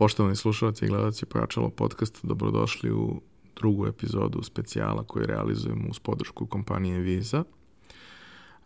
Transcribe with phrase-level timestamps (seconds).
[0.00, 3.20] Poštovani slušalci i gledalci Pojačalo podcasta, dobrodošli u
[3.56, 7.44] drugu epizodu specijala koju realizujemo uz podršku kompanije Visa.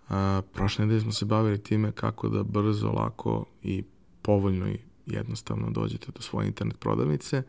[0.09, 3.83] A, prošle nedelje smo se bavili time kako da brzo, lako i
[4.23, 7.43] povoljno i jednostavno dođete do svoje internet prodavnice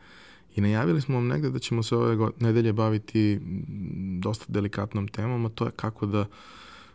[0.55, 3.40] i najavili smo vam negde da ćemo se ove nedelje baviti
[4.22, 6.26] dosta delikatnom temom, a to je kako da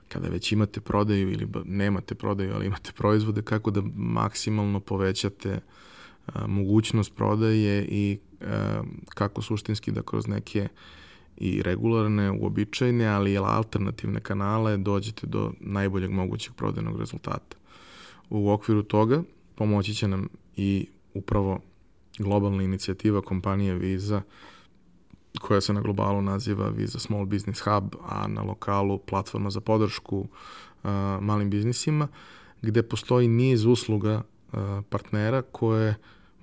[0.09, 5.61] kada već imate prodaju ili nemate prodaju, ali imate proizvode, kako da maksimalno povećate a,
[6.47, 8.19] mogućnost prodaje i
[9.09, 10.69] kako suštinski da kroz neke
[11.37, 17.57] i regularne, uobičajene, ali i alternativne kanale dođete do najboljeg mogućeg prodajnog rezultata.
[18.31, 19.23] U okviru toga
[19.55, 21.61] pomoći će nam i upravo
[22.19, 24.23] globalna inicijativa kompanije Visa
[25.41, 30.27] koja se na globalu naziva Visa Small Business Hub, a na lokalu platforma za podršku
[31.21, 32.09] malim biznisima,
[32.63, 34.23] gde postoji niz usluga
[34.89, 35.95] partnera koje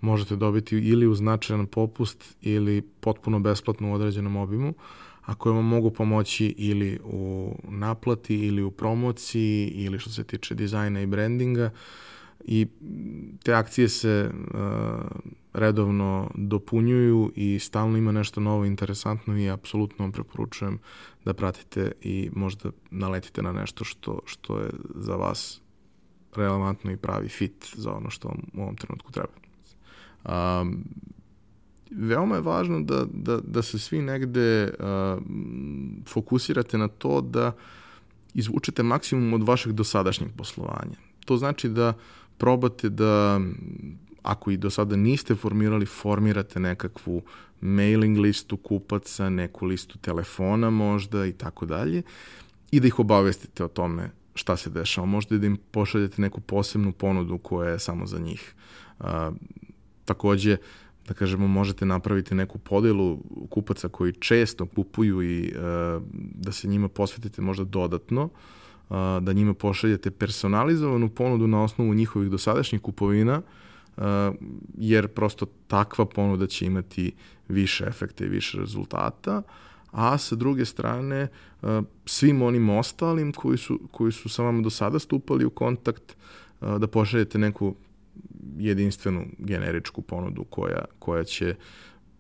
[0.02, 4.73] možete dobiti ili uz značajan popust ili potpuno besplatno u određenom obimu,
[5.26, 10.56] a koje vam mogu pomoći ili u naplati ili u promociji ili što se tiče
[10.56, 11.70] dizajna i brandinga.
[12.45, 12.68] I
[13.44, 14.59] te akcije se uh,
[15.53, 20.80] redovno dopunjuju i stalno ima nešto novo interesantno i apsolutno vam preporučujem
[21.25, 25.62] da pratite i možda naletite na nešto što, što je za vas
[26.36, 29.47] relevantno i pravi fit za ono što vam u ovom trenutku treba.
[30.25, 30.83] Um,
[31.91, 35.21] veoma je važno da, da, da se svi negde uh,
[36.07, 37.51] fokusirate na to da
[38.33, 40.97] izvučete maksimum od vašeg dosadašnjeg poslovanja.
[41.25, 41.93] To znači da
[42.38, 43.41] probate da,
[44.23, 47.21] ako i do sada niste formirali, formirate nekakvu
[47.61, 52.03] mailing listu kupaca, neku listu telefona možda i tako dalje
[52.71, 55.07] i da ih obavestite o tome šta se dešava.
[55.07, 58.53] Možda da im pošaljete neku posebnu ponudu koja je samo za njih.
[58.99, 59.31] A,
[60.07, 60.57] takođe,
[61.07, 63.19] da kažemo, možete napraviti neku podelu
[63.50, 68.29] kupaca koji često kupuju i a, da se njima posvetite možda dodatno,
[69.22, 73.41] da njima pošaljete personalizovanu ponudu na osnovu njihovih dosadašnjih kupovina,
[74.78, 77.12] jer prosto takva ponuda će imati
[77.47, 79.41] više efekta i više rezultata,
[79.91, 81.28] a sa druge strane
[82.06, 86.16] svim onim ostalim koji su, koji su sa vama do sada stupali u kontakt,
[86.62, 87.75] da pošaljete neku
[88.57, 91.55] jedinstvenu generičku ponudu koja, koja će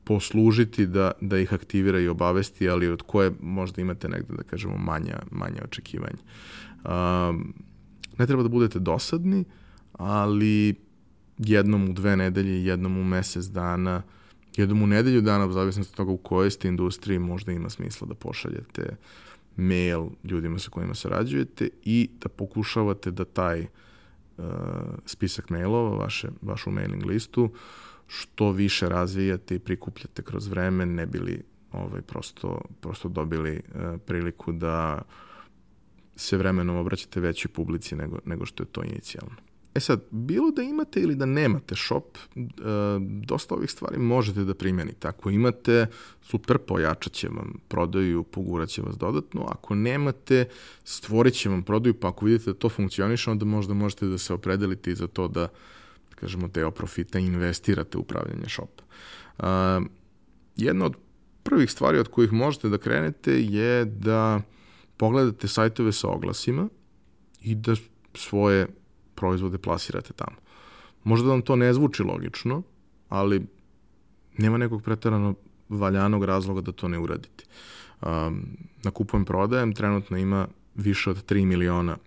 [0.03, 4.77] poslužiti da, da ih aktivira i obavesti, ali od koje možda imate negde, da kažemo,
[4.77, 6.17] manja, manja očekivanja.
[6.85, 7.53] Um,
[8.17, 9.43] ne treba da budete dosadni,
[9.93, 10.75] ali
[11.37, 14.01] jednom u dve nedelje, jednom u mesec dana,
[14.57, 18.07] jednom u nedelju dana, u zavisnosti od toga u kojoj ste industriji, možda ima smisla
[18.07, 18.95] da pošaljete
[19.55, 23.67] mail ljudima sa kojima sarađujete i da pokušavate da taj uh,
[25.05, 27.51] spisak mailova, vaše, vašu mailing listu,
[28.07, 33.61] što više razvijate i prikupljate kroz vreme, ne bili ovaj, prosto, prosto dobili e,
[34.05, 35.01] priliku da
[36.15, 39.46] se vremenom obraćate većoj publici nego, nego što je to inicijalno.
[39.77, 42.41] E sad, bilo da imate ili da nemate shop, e,
[43.23, 45.07] dosta ovih stvari možete da primjenite.
[45.07, 45.85] Ako imate,
[46.21, 49.45] super, pojačat će vam prodaju, pogurat će vas dodatno.
[49.47, 50.45] Ako nemate,
[50.83, 54.33] stvorit će vam prodaju, pa ako vidite da to funkcioniše, onda možda možete da se
[54.33, 55.47] opredelite i za to da
[56.15, 58.83] kažemo, deo profita investirate u upravljanje shopa.
[59.37, 59.45] Uh,
[60.55, 60.95] jedna od
[61.43, 64.41] prvih stvari od kojih možete da krenete je da
[64.97, 66.69] pogledate sajtove sa oglasima
[67.41, 67.75] i da
[68.13, 68.67] svoje
[69.17, 70.37] proizvode plasirate tamo.
[71.03, 72.61] Možda vam to ne zvuči logično,
[73.09, 73.45] ali
[74.37, 75.35] nema nekog pretarano
[75.69, 77.43] valjanog razloga da to ne uradite.
[78.01, 78.45] Um,
[78.83, 81.97] na kupujem prodajem trenutno ima više od 3 miliona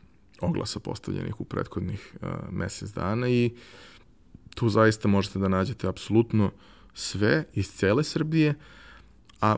[0.40, 3.50] oglasa postavljenih u prethodnih uh, mesec dana i
[4.54, 6.50] tu zaista možete da nađete apsolutno
[6.94, 8.54] sve iz cele Srbije,
[9.40, 9.56] a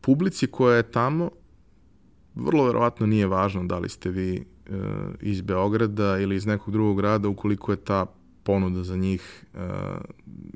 [0.00, 1.30] publici koja je tamo
[2.34, 4.44] vrlo verovatno nije važno da li ste vi
[5.20, 8.06] iz Beograda ili iz nekog drugog grada ukoliko je ta
[8.42, 9.58] ponuda za njih e,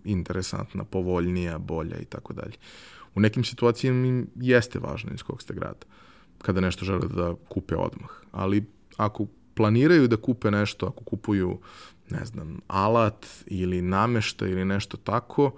[0.04, 2.52] interesantna, povoljnija, bolja i tako dalje.
[3.14, 5.86] U nekim situacijama im jeste važno iz kog ste grada,
[6.42, 8.10] kada nešto žele da kupe odmah.
[8.32, 8.64] Ali
[8.96, 11.58] ako planiraju da kupe nešto, ako kupuju
[12.10, 15.50] ne znam, alat ili namešta ili nešto tako,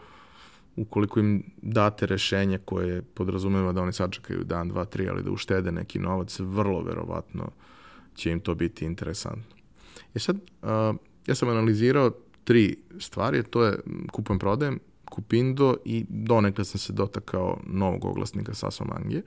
[0.77, 5.73] ukoliko im date rešenje koje podrazumeva da oni sačekaju dan, dva, tri, ali da uštede
[5.73, 7.51] neki novac, vrlo verovatno
[8.21, 9.57] će im to biti interesantno.
[9.97, 10.37] I e sad,
[11.27, 12.11] ja sam analizirao
[12.45, 13.79] tri stvari, to je
[14.13, 14.79] kupujem prodajem,
[15.11, 19.23] Kupindo i donekle sam se dotakao novog oglasnika Saso Mangije.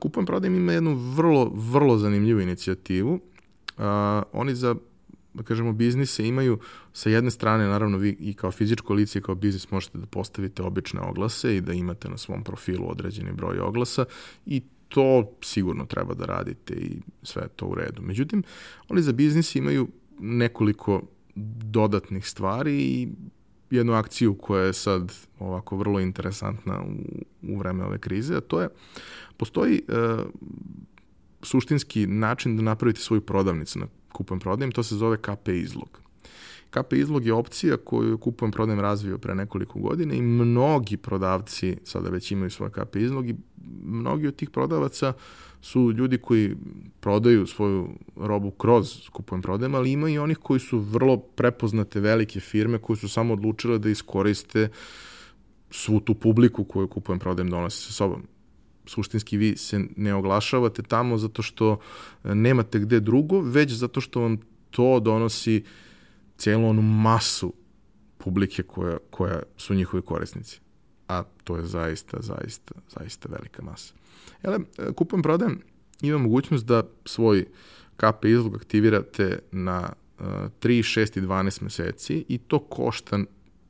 [0.00, 3.20] Kupujem prodajem ima jednu vrlo, vrlo zanimljivu inicijativu.
[4.32, 4.74] Oni za
[5.34, 6.58] da kažemo, biznise imaju
[6.92, 10.62] sa jedne strane, naravno, vi i kao fizičko lice i kao biznis možete da postavite
[10.62, 14.04] obične oglase i da imate na svom profilu određeni broj oglasa
[14.46, 14.62] i
[14.92, 18.02] to sigurno treba da radite i sve to u redu.
[18.02, 18.42] Međutim,
[18.88, 19.88] oni za biznis imaju
[20.20, 21.02] nekoliko
[21.64, 23.08] dodatnih stvari i
[23.70, 27.22] jednu akciju koja je sad ovako vrlo interesantna u,
[27.52, 28.68] u vreme ove krize, a to je,
[29.36, 30.18] postoji e,
[31.42, 36.00] suštinski način da napravite svoju prodavnicu na kupujem prodajem, to se zove KP izlog.
[36.72, 42.10] KP izlog je opcija koju kupujem prodajem razvio pre nekoliko godina i mnogi prodavci sada
[42.10, 43.36] već imaju svoj KP izlog i
[43.84, 45.12] mnogi od tih prodavaca
[45.62, 46.56] su ljudi koji
[47.00, 52.40] prodaju svoju robu kroz kupujem prodajem, ali ima i onih koji su vrlo prepoznate velike
[52.40, 54.68] firme koji su samo odlučile da iskoriste
[55.70, 58.22] svu tu publiku koju kupujem prodajem donosi sa sobom.
[58.86, 61.78] Suštinski vi se ne oglašavate tamo zato što
[62.24, 64.38] e, nemate gde drugo, već zato što vam
[64.70, 65.62] to donosi
[66.42, 67.52] cijelu onu masu
[68.18, 70.60] publike koja, koja su njihovi korisnici.
[71.08, 73.94] A to je zaista, zaista, zaista velika masa.
[74.42, 75.60] Jel, e, kupujem, prodajem,
[76.00, 77.46] ima mogućnost da svoj
[77.96, 83.18] KP izlog aktivirate na uh, 3, 6 i 12 meseci i to košta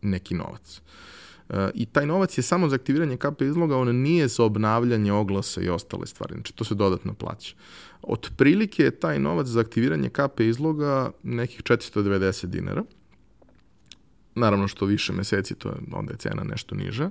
[0.02, 0.78] neki novac.
[0.78, 0.84] Uh,
[1.74, 5.68] I taj novac je samo za aktiviranje KP izloga, on nije za obnavljanje oglasa i
[5.68, 7.54] ostale stvari, znači to se dodatno plaća.
[8.02, 12.84] Od prilike je taj novac za aktiviranje KP izloga nekih 490 dinara,
[14.34, 17.10] naravno što više meseci, to je, onda je cena nešto niža.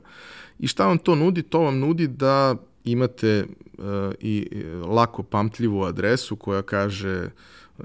[0.59, 1.41] I šta vam to nudi?
[1.41, 3.45] To vam nudi da imate
[3.77, 3.85] uh,
[4.19, 4.47] i
[4.87, 7.29] lako pamtljivu adresu koja kaže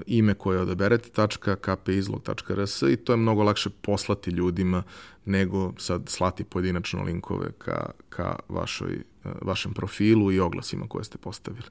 [0.05, 1.27] ime koje odaberete,
[1.61, 4.83] kpizlog.rs i to je mnogo lakše poslati ljudima
[5.25, 11.17] nego sad slati pojedinačno linkove ka, ka vašoj, e, vašem profilu i oglasima koje ste
[11.17, 11.65] postavili.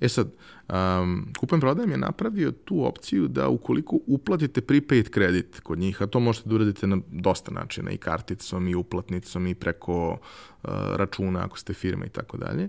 [0.00, 0.32] E sad,
[0.68, 6.06] um, Kupujem prodajem je napravio tu opciju da ukoliko uplatite prepaid kredit kod njih, a
[6.06, 11.44] to možete da uradite na dosta načina, i karticom, i uplatnicom, i preko uh, računa
[11.44, 12.68] ako ste firma i tako dalje,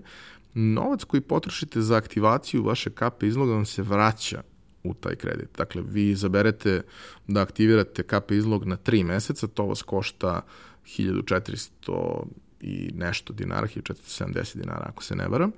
[0.54, 4.42] novac koji potrošite za aktivaciju vaše KP izloga vam se vraća
[4.90, 5.48] u taj kredit.
[5.56, 6.82] Dakle, vi izaberete
[7.26, 10.40] da aktivirate KP izlog na 3 meseca, to vas košta
[10.86, 12.24] 1400
[12.60, 15.52] i nešto dinara, 1470 dinara ako se ne varam,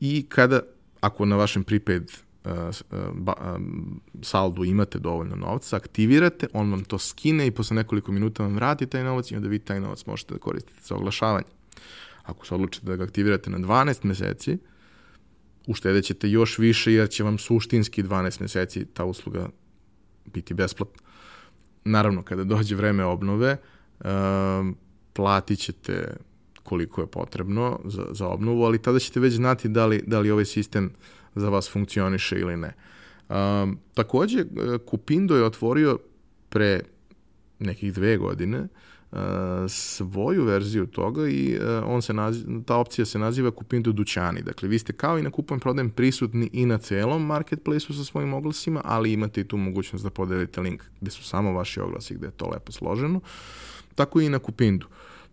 [0.00, 0.60] i kada,
[1.00, 2.10] ako na vašem prepaid
[2.44, 3.60] uh, uh,
[4.22, 8.86] saldu imate dovoljno novca, aktivirate, on vam to skine i posle nekoliko minuta vam vrati
[8.86, 11.46] taj novac i onda vi taj novac možete da koristite za oglašavanje.
[12.22, 14.58] Ako se odlučite da ga aktivirate na 12 meseci,
[15.68, 19.48] uštedit ćete još više jer će vam suštinski 12 meseci ta usluga
[20.24, 21.02] biti besplatna.
[21.84, 23.56] Naravno, kada dođe vreme obnove,
[24.04, 24.76] um,
[25.12, 26.16] platit ćete
[26.62, 30.30] koliko je potrebno za, za obnovu, ali tada ćete već znati da li, da li
[30.30, 30.90] ovaj sistem
[31.34, 32.74] za vas funkcioniše ili ne.
[33.28, 34.44] Um, takođe,
[34.86, 35.98] Kupindo je otvorio
[36.48, 36.80] pre
[37.58, 38.68] nekih dve godine uh,
[39.68, 44.42] svoju verziju toga i uh, on se naziva, ta opcija se naziva Kupindo dućani.
[44.42, 48.34] Dakle, vi ste kao i na kupujem prodajem prisutni i na celom marketplaceu sa svojim
[48.34, 52.26] oglasima, ali imate i tu mogućnost da podelite link gde su samo vaši oglasi, gde
[52.26, 53.20] je to lepo složeno.
[53.94, 54.86] Tako i na Kupindu.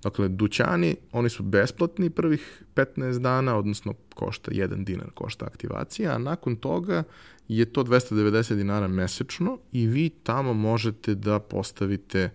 [0.03, 6.17] Dakle, dućani, oni su besplatni prvih 15 dana, odnosno košta 1 dinar košta aktivacija, a
[6.17, 7.03] nakon toga
[7.47, 12.31] je to 290 dinara mesečno i vi tamo možete da postavite uh,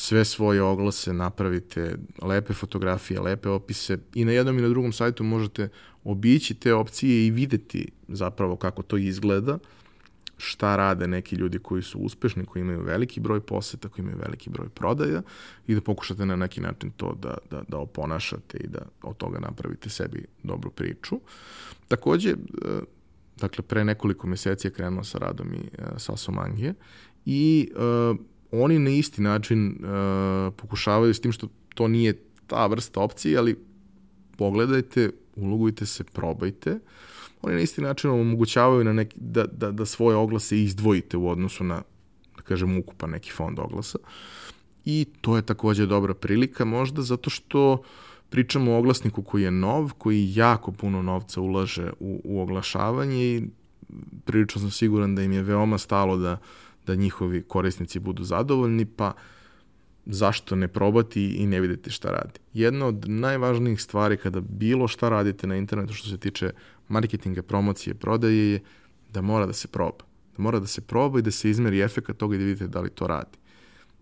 [0.00, 5.24] sve svoje oglase, napravite lepe fotografije, lepe opise i na jednom i na drugom sajtu
[5.24, 5.68] možete
[6.04, 9.58] obići te opcije i videti zapravo kako to izgleda,
[10.36, 14.50] šta rade neki ljudi koji su uspešni, koji imaju veliki broj poseta, koji imaju veliki
[14.50, 15.22] broj prodaja
[15.66, 19.38] i da pokušate na neki način to da, da, da oponašate i da od toga
[19.38, 21.20] napravite sebi dobru priču.
[21.88, 22.36] Takođe, e,
[23.36, 26.74] dakle, pre nekoliko meseci je krenuo sa radom i e, Saso Mangije
[27.26, 28.16] i uh,
[28.52, 33.56] oni na isti način uh, pokušavaju s tim što to nije ta vrsta opcije, ali
[34.36, 36.78] pogledajte, ulogujte se, probajte.
[37.42, 41.64] Oni na isti način omogućavaju na neki, da, da, da svoje oglase izdvojite u odnosu
[41.64, 41.82] na,
[42.36, 43.98] da kažem, ukupan neki fond oglasa.
[44.84, 47.82] I to je takođe dobra prilika možda zato što
[48.30, 53.42] pričamo o oglasniku koji je nov, koji jako puno novca ulaže u, u oglašavanje i
[54.24, 56.38] prilično sam siguran da im je veoma stalo da
[56.90, 59.12] da njihovi korisnici budu zadovoljni, pa
[60.06, 62.40] zašto ne probati i ne vidite šta radi.
[62.54, 66.50] Jedna od najvažnijih stvari kada bilo šta radite na internetu što se tiče
[66.88, 68.60] marketinga, promocije, prodaje je
[69.12, 70.04] da mora da se proba.
[70.36, 72.80] Da mora da se proba i da se izmeri efekt toga i da vidite da
[72.80, 73.38] li to radi.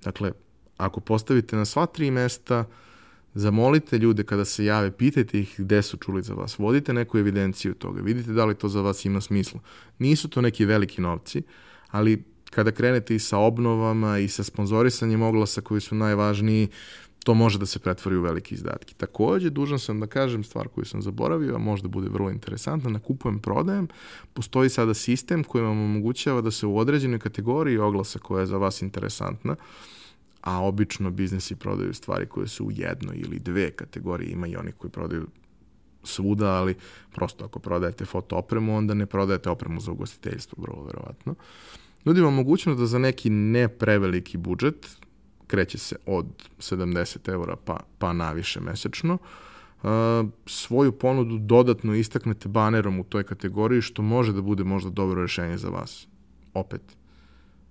[0.04, 0.32] Dakle,
[0.76, 2.64] ako postavite na sva tri mesta,
[3.34, 7.74] zamolite ljude kada se jave, pitajte ih gde su čuli za vas, vodite neku evidenciju
[7.74, 9.60] toga, vidite da li to za vas ima smisla.
[9.98, 11.42] Nisu to neki veliki novci,
[11.90, 16.68] ali kada krenete i sa obnovama i sa sponzorisanjem oglasa koji su najvažniji,
[17.24, 18.94] to može da se pretvori u velike izdatke.
[18.94, 22.98] Takođe, dužan sam da kažem stvar koju sam zaboravio, a možda bude vrlo interesantna, na
[22.98, 23.88] kupujem, prodajem,
[24.32, 28.56] postoji sada sistem koji vam omogućava da se u određenoj kategoriji oglasa koja je za
[28.56, 29.56] vas interesantna,
[30.40, 34.72] a obično biznesi prodaju stvari koje su u jednoj ili dve kategorije, ima i oni
[34.72, 35.26] koji prodaju
[36.04, 36.74] svuda, ali
[37.14, 41.34] prosto ako prodajete foto opremu, onda ne prodajete opremu za ugostiteljstvo, vrlo verovatno.
[42.04, 44.96] Nudimo mogućnost da za neki ne preveliki budžet,
[45.46, 46.26] kreće se od
[46.58, 49.18] 70 eura pa, pa naviše mesečno,
[49.82, 49.90] uh,
[50.46, 55.58] svoju ponudu dodatno istaknete banerom u toj kategoriji, što može da bude možda dobro rešenje
[55.58, 56.06] za vas.
[56.54, 56.82] Opet,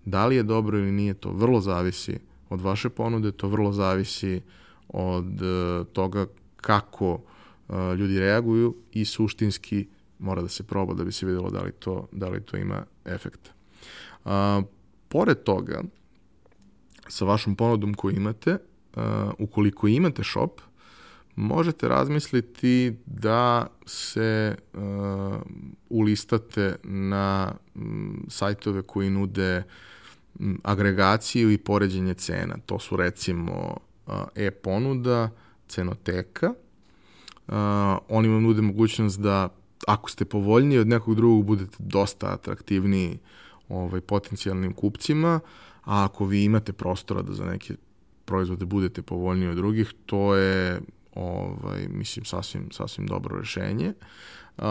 [0.06, 2.20] da li je dobro ili nije, to vrlo zavisi
[2.50, 4.42] od vaše ponude, to vrlo zavisi
[4.88, 9.88] od uh, toga kako uh, ljudi reaguju i suštinski
[10.20, 12.86] mora da se proba da bi se videlo da li to, da li to ima
[13.06, 13.57] efekta.
[14.28, 14.64] Uh,
[15.08, 15.82] pored toga,
[17.08, 18.58] sa vašom ponudom koju imate,
[18.96, 19.04] uh,
[19.40, 20.62] ukoliko imate shop,
[21.36, 24.82] možete razmisliti da se uh,
[25.90, 27.54] ulistate na
[28.28, 29.64] sajtove koji nude
[30.64, 32.58] agregaciju i poređenje cena.
[32.66, 35.30] To su recimo uh, e-ponuda,
[35.68, 36.54] cenoteka.
[37.48, 37.54] Uh,
[38.10, 39.50] oni vam nude mogućnost da
[39.88, 43.20] ako ste povoljniji od nekog drugog budete dosta atraktivniji
[43.70, 45.40] ovaj, potencijalnim kupcima,
[45.84, 47.76] a ako vi imate prostora da za neke
[48.26, 50.82] proizvode budete povoljniji od drugih, to je
[51.16, 53.94] ovaj, mislim, sasvim, sasvim dobro rešenje.
[54.58, 54.64] Uh,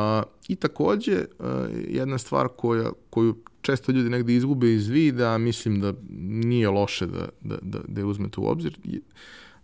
[0.48, 1.46] I takođe, uh,
[1.88, 7.28] jedna stvar koja, koju često ljudi negde izgube iz vida, mislim da nije loše da,
[7.40, 8.78] da, da, da je uzmete u obzir.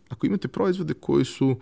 [0.09, 1.57] Ako imate proizvode koji su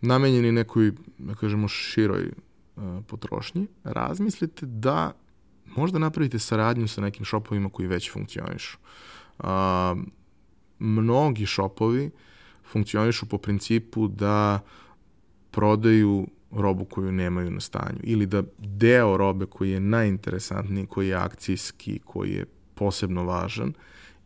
[0.00, 2.28] namenjeni nekoj, da kažemo, široj
[2.76, 5.12] uh, potrošnji, razmislite da
[5.76, 8.78] možda napravite saradnju sa nekim šopovima koji već funkcionišu.
[9.38, 9.94] A,
[10.78, 12.10] mnogi šopovi
[12.72, 14.60] funkcionišu po principu da
[15.50, 21.14] prodaju robu koju nemaju na stanju ili da deo robe koji je najinteresantniji, koji je
[21.14, 22.44] akcijski, koji je
[22.74, 23.72] posebno važan,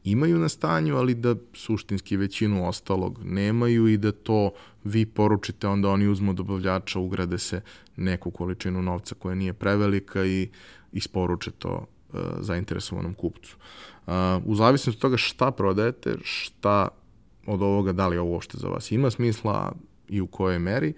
[0.04, 4.50] imaju na stanju, ali da suštinski većinu ostalog nemaju i da to
[4.84, 7.60] vi poručite, onda oni uzmu dobavljača, ugrade se
[7.96, 10.48] neku količinu novca koja nije prevelika i
[10.92, 13.56] isporuče to uh, zainteresovanom kupcu.
[14.06, 14.12] Uh,
[14.44, 16.88] u zavisnosti od toga šta prodajete, šta
[17.46, 19.72] od ovoga, da li ovo uopšte za vas ima smisla
[20.08, 20.92] i u kojoj meri,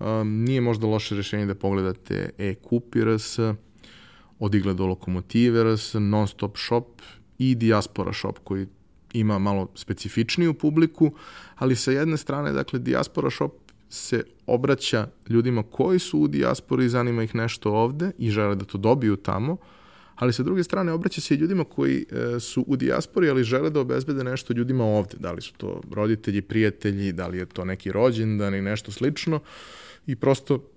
[0.00, 3.38] um, nije možda loše rešenje da pogledate e-kupi RS,
[4.38, 7.02] od igle do lokomotive non-stop shop
[7.38, 8.66] i diaspora shop koji
[9.12, 11.12] ima malo specifičniju publiku,
[11.56, 13.52] ali sa jedne strane, dakle, diaspora shop
[13.88, 18.78] se obraća ljudima koji su u dijaspori zanima ih nešto ovde i žele da to
[18.78, 19.56] dobiju tamo,
[20.14, 23.70] ali sa druge strane obraća se i ljudima koji e, su u dijaspori, ali žele
[23.70, 25.16] da obezbede nešto ljudima ovde.
[25.18, 29.40] Da li su to roditelji, prijatelji, da li je to neki rođendan i nešto slično
[30.06, 30.70] i prosto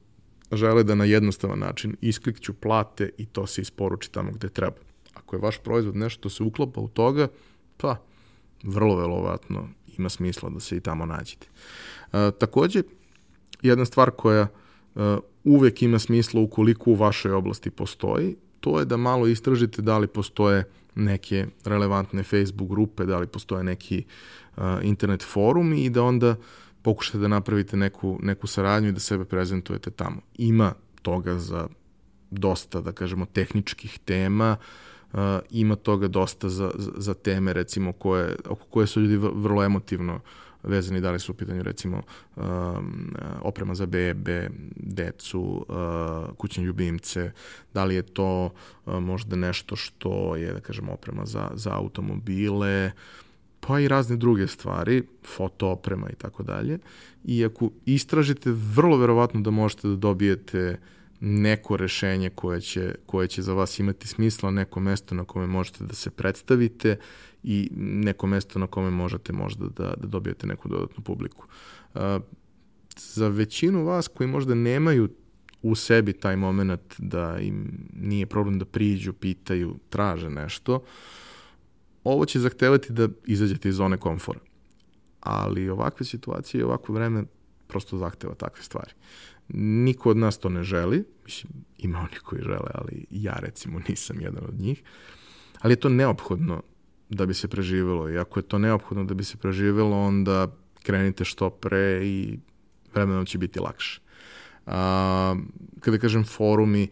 [0.51, 4.86] žele da na jednostavan način isklikću plate i to se isporuči tamo gde treba.
[5.17, 7.27] Ako je vaš proizvod nešto se uklopa u toga,
[7.77, 7.95] pa
[8.63, 11.47] vrlo verovatno ima smisla da se i tamo nađete.
[12.13, 12.83] E, takođe,
[13.61, 14.47] jedna stvar koja
[14.95, 15.01] uh,
[15.43, 20.07] uvek ima smisla ukoliko u vašoj oblasti postoji, to je da malo istražite da li
[20.07, 20.63] postoje
[20.95, 24.03] neke relevantne Facebook grupe, da li postoje neki
[24.57, 26.35] uh, internet forum i da onda
[26.81, 30.21] pokušate da napravite neku, neku saradnju i da sebe prezentujete tamo.
[30.37, 31.67] Ima toga za
[32.31, 34.65] dosta, da kažemo, tehničkih tema, uh,
[35.49, 40.21] ima toga dosta za, za, teme, recimo, koje, oko koje su ljudi vrlo emotivno uh,
[40.63, 42.01] vezani da li su u pitanju recimo
[42.35, 47.31] um, oprema za bebe, decu, uh, kućne ljubimce,
[47.73, 48.45] da li je to
[48.85, 52.91] uh, možda nešto što je, da kažemo, oprema za, za automobile,
[53.59, 55.03] pa i razne druge stvari,
[55.35, 56.79] foto oprema i tako dalje.
[57.25, 60.79] I ako istražite, vrlo verovatno da možete da dobijete
[61.19, 65.83] neko rešenje koje će, koje će za vas imati smisla, neko mesto na kome možete
[65.83, 66.97] da se predstavite
[67.43, 71.45] i neko mesto na kome možete možda da, da dobijete neku dodatnu publiku.
[71.93, 72.01] Uh,
[72.97, 75.09] za većinu vas koji možda nemaju
[75.61, 80.83] u sebi taj moment da im nije problem da priđu, pitaju, traže nešto,
[82.03, 84.39] ovo će zahtevati da izađete iz zone komfora.
[85.19, 87.23] Ali ovakve situacije i ovako vreme
[87.67, 88.91] prosto zahteva takve stvari.
[89.49, 94.21] Niko od nas to ne želi, mislim, ima oni koji žele, ali ja recimo nisam
[94.21, 94.83] jedan od njih,
[95.59, 96.63] ali je to neophodno
[97.09, 100.47] da bi se preživelo i ako je to neophodno da bi se preživelo, onda
[100.83, 102.39] krenite što pre i
[102.93, 104.01] vremenom će biti lakše.
[104.65, 105.35] A,
[105.79, 106.87] kada kažem forumi,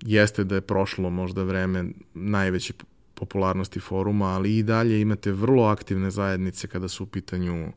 [0.00, 1.84] jeste da je prošlo možda vreme
[2.14, 2.72] najveće
[3.14, 7.72] popularnosti foruma, ali i dalje imate vrlo aktivne zajednice kada su u pitanju uh,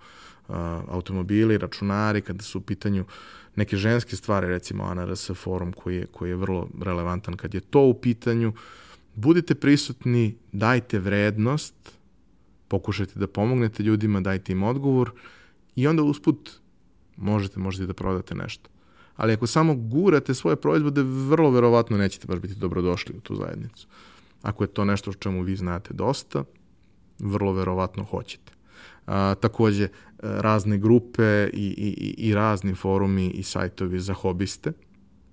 [0.88, 3.06] automobili, računari, kada su u pitanju
[3.56, 7.82] neke ženske stvari, recimo ANRS forum koji je, koji je vrlo relevantan kad je to
[7.82, 8.54] u pitanju.
[9.16, 11.76] Budite prisutni, dajte vrednost,
[12.68, 15.12] pokušajte da pomognete ljudima, dajte im odgovor
[15.76, 16.52] i onda usput
[17.18, 18.70] možete, možete da prodate nešto.
[19.16, 23.88] Ali ako samo gurate svoje proizvode, vrlo verovatno nećete baš biti dobrodošli u tu zajednicu.
[24.42, 26.44] Ako je to nešto o čemu vi znate dosta,
[27.20, 28.53] vrlo verovatno hoćete.
[29.08, 29.88] A, takođe,
[30.20, 34.72] razne grupe i, i, i razni forumi i sajtovi za hobiste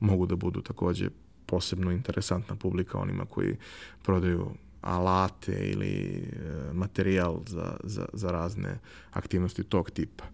[0.00, 1.08] mogu da budu takođe
[1.46, 3.56] posebno interesantna publika onima koji
[4.02, 4.50] prodaju
[4.80, 8.78] alate ili e, materijal za, za, za razne
[9.10, 10.24] aktivnosti tog tipa.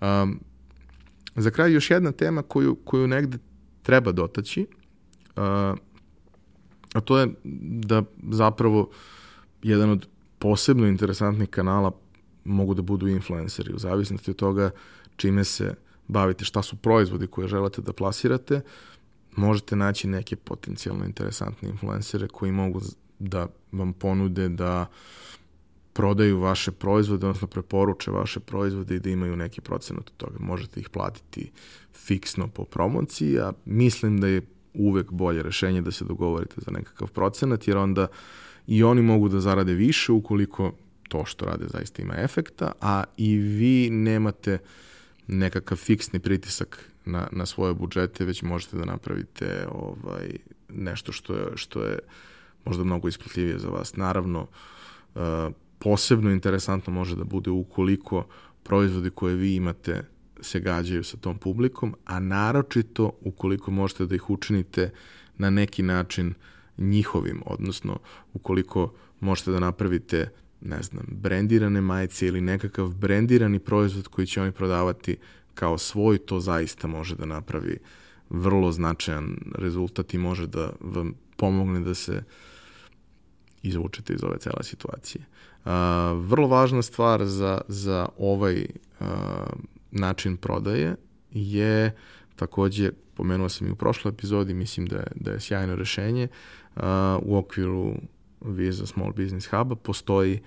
[0.00, 0.40] Um,
[1.36, 3.38] za kraj još jedna tema koju, koju negde
[3.82, 4.66] treba dotaći,
[5.36, 5.42] uh,
[6.94, 7.28] a to je
[7.72, 8.90] da zapravo
[9.62, 10.08] jedan od
[10.38, 11.92] posebno interesantnih kanala
[12.44, 14.70] mogu da budu influenceri, u zavisnosti od toga
[15.16, 15.74] čime se
[16.08, 18.60] bavite, šta su proizvodi koje želite da plasirate,
[19.36, 22.80] možete naći neke potencijalno interesantne influencere koji mogu
[23.18, 24.86] da vam ponude da
[25.92, 30.36] prodaju vaše proizvode, odnosno preporuče vaše proizvode i da imaju neki procenat od toga.
[30.40, 31.50] Možete ih platiti
[31.94, 34.42] fiksno po promociji, a mislim da je
[34.74, 38.06] uvek bolje rešenje da se dogovorite za nekakav procenat, jer onda
[38.66, 40.72] i oni mogu da zarade više ukoliko
[41.12, 44.58] to što rade zaista ima efekta, a i vi nemate
[45.26, 50.28] nekakav fiksni pritisak na, na svoje budžete, već možete da napravite ovaj,
[50.68, 51.98] nešto što je, što je
[52.64, 53.96] možda mnogo isplatljivije za vas.
[53.96, 54.46] Naravno,
[55.14, 55.22] uh,
[55.78, 58.26] posebno interesantno može da bude ukoliko
[58.62, 60.04] proizvodi koje vi imate
[60.40, 64.90] se gađaju sa tom publikom, a naročito ukoliko možete da ih učinite
[65.38, 66.34] na neki način
[66.78, 67.98] njihovim, odnosno
[68.32, 70.30] ukoliko možete da napravite
[70.64, 75.16] ne znam, brendirane majice ili nekakav brendirani proizvod koji će oni prodavati
[75.54, 77.78] kao svoj, to zaista može da napravi
[78.30, 82.22] vrlo značajan rezultat i može da vam pomogne da se
[83.62, 85.24] izvučete iz ove cele situacije.
[86.14, 88.66] Vrlo važna stvar za, za ovaj
[89.90, 90.96] način prodaje
[91.30, 91.96] je
[92.36, 96.28] takođe, pomenuo sam i u prošloj epizodi, mislim da je, da je sjajno rešenje,
[97.22, 97.94] u okviru
[98.44, 100.40] Visa Small Business Huba postoji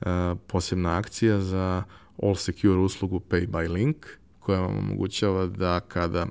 [0.00, 0.06] uh,
[0.46, 1.82] posebna akcija za
[2.22, 4.06] All Secure uslugu Pay by Link,
[4.38, 6.26] koja vam omogućava da kada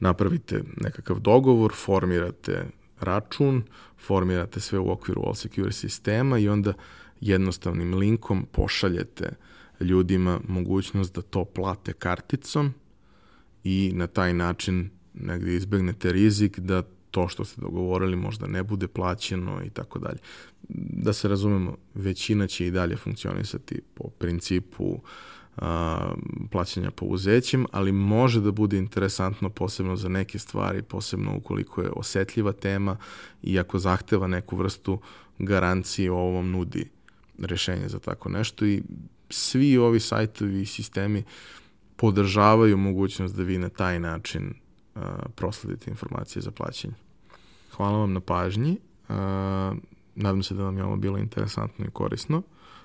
[0.00, 2.66] napravite nekakav dogovor, formirate
[3.00, 3.62] račun,
[3.98, 6.72] formirate sve u okviru All Secure sistema i onda
[7.20, 9.32] jednostavnim linkom pošaljete
[9.80, 12.74] ljudima mogućnost da to plate karticom
[13.64, 18.88] i na taj način negde izbegnete rizik da to što ste dogovorili možda ne bude
[18.88, 20.18] plaćeno i tako dalje.
[21.02, 25.00] Da se razumemo, većina će i dalje funkcionisati po principu
[25.56, 26.12] a,
[26.50, 32.52] plaćanja pouzećem, ali može da bude interesantno posebno za neke stvari, posebno ukoliko je osetljiva
[32.52, 32.96] tema
[33.42, 35.00] i ako zahteva neku vrstu
[35.38, 36.90] garancije ovom nudi
[37.38, 38.82] rešenje za tako nešto i
[39.30, 41.22] svi ovi sajtovi i sistemi
[41.96, 44.54] podržavaju mogućnost da vi na taj način
[45.34, 46.94] prosledite informacije za plaćanje.
[47.76, 48.78] Hvala vam na pažnji.
[49.08, 49.14] Uh,
[50.14, 52.42] nadam se da vam je ovo bilo interesantno i korisno.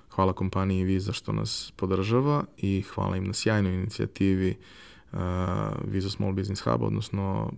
[0.10, 4.56] Hvala kompaniji Visa što nas podržava i hvala im na sjajnoj inicijativi
[5.12, 5.20] uh,
[5.86, 7.52] Visa Small Business Hub, odnosno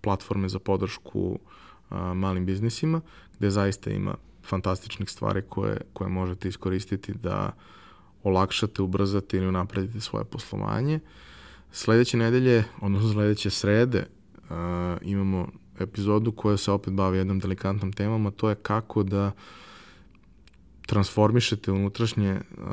[0.00, 1.38] platforme za podršku
[1.90, 3.00] uh, malim biznisima,
[3.38, 4.14] gde zaista ima
[4.44, 7.52] fantastičnih stvari koje, koje možete iskoristiti da
[8.22, 11.00] olakšate, ubrzate ili unapredite svoje poslovanje.
[11.72, 14.56] Sledeće nedelje, odnosno sledeće srede, uh,
[15.02, 15.48] imamo
[15.80, 19.32] epizodu koja se opet bavi jednom delikantnom temom, a to je kako da
[20.86, 22.66] transformišete unutrašnje uh,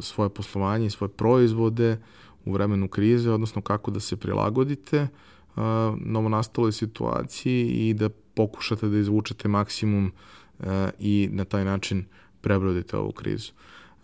[0.00, 1.98] svoje poslovanje i svoje proizvode
[2.44, 5.62] u vremenu krize, odnosno kako da se prilagodite uh,
[5.98, 10.12] novonastaloj situaciji i da pokušate da izvučete maksimum
[10.58, 10.66] uh,
[10.98, 12.04] i na taj način
[12.40, 13.52] prebrodite ovu krizu.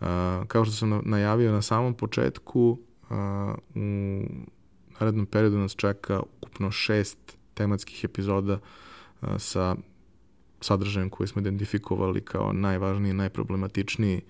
[0.01, 0.07] Uh,
[0.47, 2.79] kao što sam najavio na samom početku,
[3.75, 4.23] u
[5.01, 7.19] narednom periodu nas čeka ukupno šest
[7.55, 8.59] tematskih epizoda
[9.39, 9.77] sa
[10.61, 14.21] sadržajem koji smo identifikovali kao najvažniji i najproblematičniji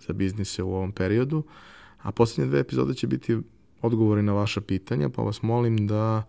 [0.00, 1.42] za biznise u ovom periodu.
[2.02, 3.38] A poslednje dve epizode će biti
[3.82, 6.22] odgovori na vaša pitanja, pa vas molim da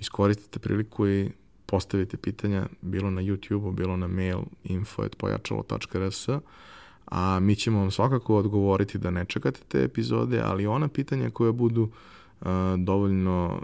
[0.00, 1.30] iskoristite priliku i
[1.66, 6.28] postavite pitanja bilo na YouTube-u, bilo na mail info.pojačalo.rs
[7.06, 11.52] a mi ćemo vam svakako odgovoriti da ne čekate te epizode, ali ona pitanja koja
[11.52, 11.90] budu
[12.76, 13.62] dovoljno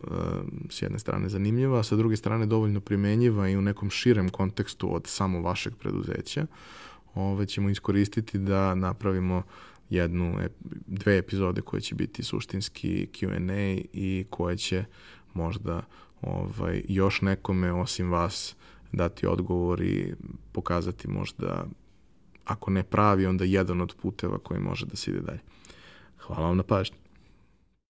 [0.70, 4.94] s jedne strane zanimljiva, a sa druge strane dovoljno primenjiva i u nekom širem kontekstu
[4.94, 6.46] od samo vašeg preduzeća,
[7.14, 9.42] ove ćemo iskoristiti da napravimo
[9.90, 10.38] jednu,
[10.87, 14.85] dve epizode koje će biti suštinski Q&A i koje će
[15.35, 15.83] možda
[16.22, 18.57] ovaj, još nekome osim vas
[18.92, 20.14] dati odgovor i
[20.52, 21.66] pokazati možda
[22.44, 25.40] ako ne pravi, onda jedan od puteva koji može da se ide dalje.
[26.18, 27.01] Hvala vam na pažnju.